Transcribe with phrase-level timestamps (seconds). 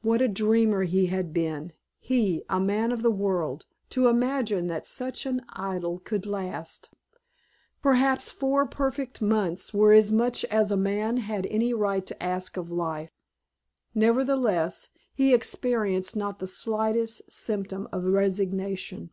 [0.00, 4.86] What a dreamer he had been, he, a man of the world, to imagine that
[4.86, 6.88] such an idyll could last.
[7.82, 12.56] Perhaps four perfect months were as much as a man had any right to ask
[12.56, 13.10] of life.
[13.94, 19.10] Nevertheless, he experienced not the slightest symptom of resignation.